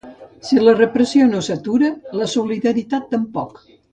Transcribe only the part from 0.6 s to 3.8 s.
la repressió no s'atura, la solidaritat tampoc.